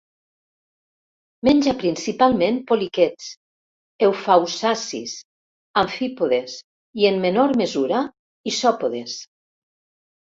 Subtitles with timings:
[1.47, 3.27] Menja principalment poliquets,
[4.07, 5.13] eufausiacis,
[5.83, 8.01] amfípodes i, en menor mesura,
[8.55, 9.21] isòpodes.